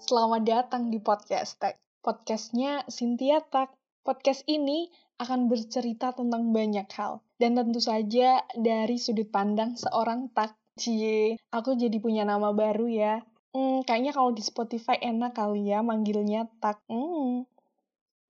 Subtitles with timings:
[0.00, 1.76] Selamat datang di Podcast Tech.
[2.00, 3.74] Podcastnya Cynthia Tak.
[4.06, 4.88] Podcast ini
[5.20, 7.20] akan bercerita tentang banyak hal.
[7.36, 10.56] Dan tentu saja dari sudut pandang seorang Tak.
[10.76, 13.24] Cie, aku jadi punya nama baru ya.
[13.52, 16.80] Hmm, kayaknya kalau di Spotify enak kali ya manggilnya Tak.
[16.88, 17.44] Hmm.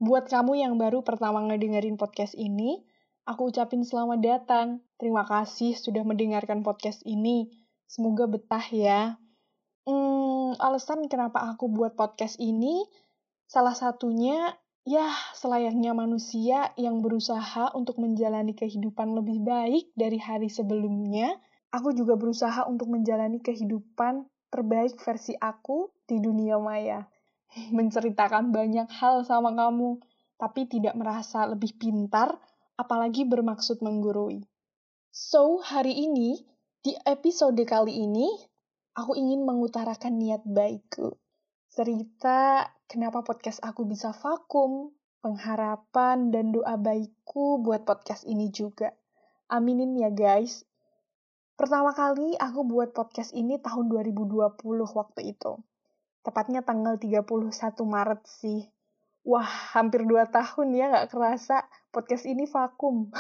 [0.03, 2.83] Buat kamu yang baru pertama ngedengerin podcast ini,
[3.23, 4.67] aku ucapin selamat datang.
[4.97, 7.53] Terima kasih sudah mendengarkan podcast ini.
[7.87, 9.21] Semoga betah ya.
[9.87, 12.83] Hmm, alasan kenapa aku buat podcast ini,
[13.47, 15.07] salah satunya ya
[15.39, 21.39] selayaknya manusia yang berusaha untuk menjalani kehidupan lebih baik dari hari sebelumnya,
[21.71, 27.07] aku juga berusaha untuk menjalani kehidupan terbaik versi aku di dunia maya.
[27.79, 30.03] Menceritakan banyak hal sama kamu,
[30.35, 32.35] tapi tidak merasa lebih pintar,
[32.75, 34.43] apalagi bermaksud menggurui.
[35.15, 36.43] So, hari ini,
[36.83, 38.56] di episode kali ini,
[38.97, 41.21] aku ingin mengutarakan niat baikku
[41.77, 48.97] cerita kenapa podcast aku bisa vakum, pengharapan dan doa baikku buat podcast ini juga.
[49.53, 50.65] Aminin ya guys.
[51.53, 54.57] Pertama kali aku buat podcast ini tahun 2020
[54.97, 55.61] waktu itu.
[56.25, 57.29] Tepatnya tanggal 31
[57.85, 58.65] Maret sih.
[59.29, 63.13] Wah, hampir 2 tahun ya nggak kerasa podcast ini vakum.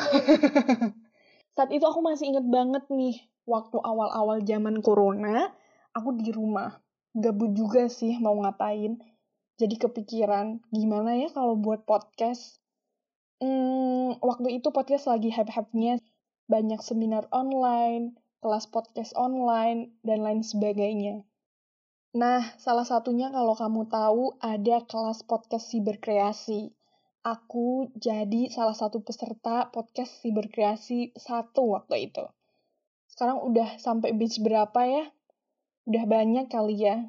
[1.61, 5.53] Saat itu aku masih inget banget nih, waktu awal-awal zaman corona,
[5.97, 6.77] aku di rumah
[7.17, 9.01] gabut juga sih mau ngapain.
[9.57, 12.61] Jadi kepikiran, gimana ya kalau buat podcast?
[13.41, 16.05] Hmm, waktu itu podcast lagi hype-hype-nya.
[16.53, 21.25] Banyak seminar online, kelas podcast online, dan lain sebagainya.
[22.13, 26.77] Nah, salah satunya kalau kamu tahu ada kelas podcast siberkreasi.
[27.25, 32.29] Aku jadi salah satu peserta podcast siberkreasi satu waktu itu.
[33.09, 35.16] Sekarang udah sampai batch berapa ya?
[35.87, 37.07] Udah banyak kali ya.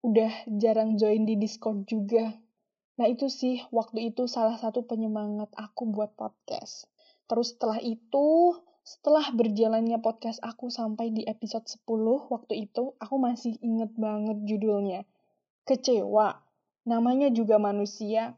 [0.00, 2.32] Udah jarang join di Discord juga.
[2.96, 6.88] Nah itu sih waktu itu salah satu penyemangat aku buat podcast.
[7.28, 13.60] Terus setelah itu, setelah berjalannya podcast aku sampai di episode 10 waktu itu, aku masih
[13.60, 15.04] inget banget judulnya.
[15.68, 16.40] Kecewa.
[16.88, 18.32] Namanya juga manusia.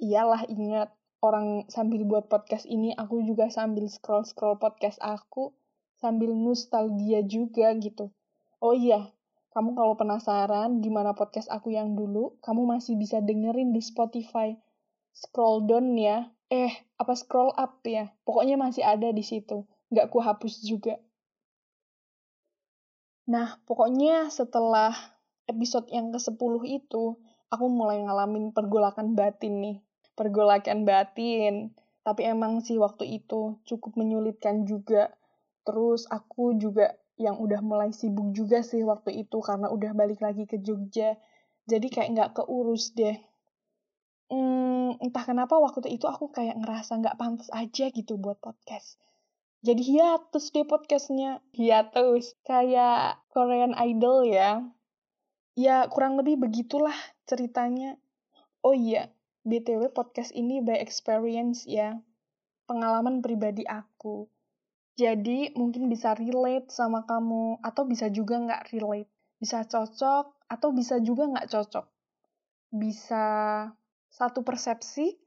[0.00, 5.52] Iyalah ingat, orang sambil buat podcast ini, aku juga sambil scroll-scroll podcast aku,
[6.00, 8.08] sambil nostalgia juga gitu
[8.62, 9.14] Oh iya,
[9.54, 14.58] kamu kalau penasaran gimana podcast aku yang dulu, kamu masih bisa dengerin di Spotify.
[15.14, 16.34] Scroll down ya.
[16.50, 18.10] Eh, apa scroll up ya?
[18.26, 19.62] Pokoknya masih ada di situ.
[19.94, 20.98] Nggak ku hapus juga.
[23.30, 24.90] Nah, pokoknya setelah
[25.46, 27.14] episode yang ke-10 itu,
[27.46, 29.76] aku mulai ngalamin pergolakan batin nih.
[30.18, 31.78] Pergolakan batin.
[32.02, 35.14] Tapi emang sih waktu itu cukup menyulitkan juga.
[35.62, 40.50] Terus aku juga yang udah mulai sibuk juga sih waktu itu karena udah balik lagi
[40.50, 41.14] ke Jogja.
[41.64, 43.14] Jadi kayak nggak keurus deh.
[44.28, 48.98] Hmm, entah kenapa waktu itu aku kayak ngerasa nggak pantas aja gitu buat podcast.
[49.64, 51.40] Jadi hiatus deh podcastnya.
[51.56, 52.36] Hiatus.
[52.44, 54.60] Kayak Korean Idol ya.
[55.54, 56.94] Ya kurang lebih begitulah
[57.24, 57.96] ceritanya.
[58.60, 59.08] Oh iya,
[59.46, 61.96] BTW podcast ini by experience ya.
[62.68, 64.28] Pengalaman pribadi aku
[64.94, 69.10] jadi mungkin bisa relate sama kamu, atau bisa juga nggak relate.
[69.42, 71.86] Bisa cocok, atau bisa juga nggak cocok.
[72.70, 73.24] Bisa
[74.06, 75.18] satu persepsi,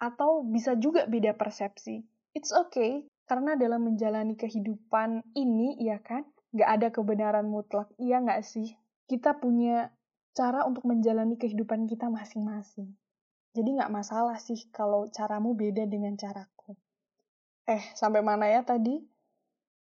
[0.00, 2.00] atau bisa juga beda persepsi.
[2.32, 6.24] It's okay, karena dalam menjalani kehidupan ini, ya kan,
[6.56, 8.72] nggak ada kebenaran mutlak, iya nggak sih?
[9.04, 9.92] Kita punya
[10.32, 12.96] cara untuk menjalani kehidupan kita masing-masing.
[13.52, 16.61] Jadi nggak masalah sih kalau caramu beda dengan caraku.
[17.62, 18.98] Eh, sampai mana ya tadi?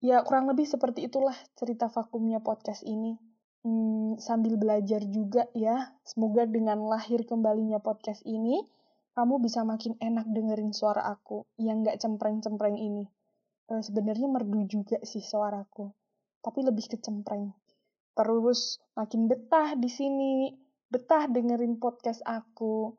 [0.02, 3.18] Ya, kurang lebih seperti itulah cerita vakumnya podcast ini.
[3.66, 8.62] Hmm, sambil belajar juga ya, semoga dengan lahir kembalinya podcast ini,
[9.18, 13.10] kamu bisa makin enak dengerin suara aku yang gak cempreng-cempreng ini.
[13.66, 15.90] E, Sebenarnya merdu juga sih suaraku,
[16.38, 17.50] tapi lebih ke cempreng.
[18.14, 20.54] Terus makin betah di sini,
[20.86, 22.94] betah dengerin podcast aku,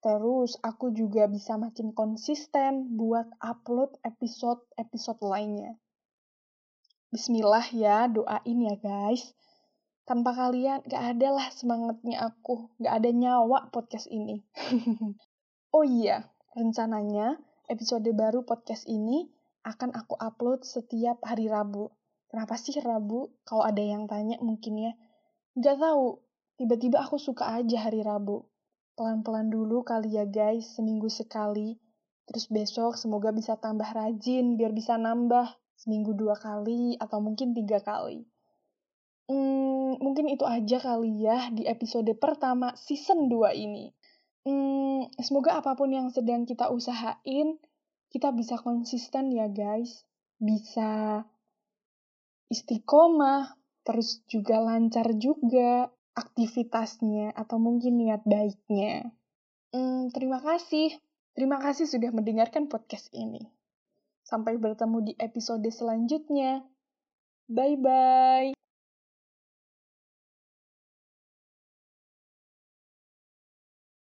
[0.00, 5.76] Terus aku juga bisa makin konsisten buat upload episode-episode lainnya.
[7.12, 9.36] Bismillah ya, doain ya guys.
[10.08, 14.40] Tanpa kalian gak ada lah semangatnya aku, gak ada nyawa podcast ini.
[15.76, 17.36] oh iya, rencananya
[17.68, 19.28] episode baru podcast ini
[19.68, 21.92] akan aku upload setiap hari Rabu.
[22.32, 23.36] Kenapa sih Rabu?
[23.44, 24.92] Kalau ada yang tanya mungkin ya.
[25.60, 26.24] Gak tahu,
[26.56, 28.49] tiba-tiba aku suka aja hari Rabu
[29.00, 31.80] Pelan-pelan dulu kali ya guys, seminggu sekali.
[32.28, 37.80] Terus besok semoga bisa tambah rajin biar bisa nambah seminggu dua kali atau mungkin tiga
[37.80, 38.28] kali.
[39.24, 43.88] Hmm, mungkin itu aja kali ya di episode pertama season 2 ini.
[44.44, 47.56] Hmm, semoga apa pun yang sedang kita usahain,
[48.12, 50.04] kita bisa konsisten ya guys.
[50.36, 51.24] Bisa
[52.52, 55.88] istiqomah, terus juga lancar juga
[56.20, 59.08] aktivitasnya atau mungkin niat baiknya.
[59.72, 61.00] Hmm, terima kasih.
[61.32, 63.40] Terima kasih sudah mendengarkan podcast ini.
[64.26, 66.62] Sampai bertemu di episode selanjutnya.
[67.48, 68.59] Bye bye.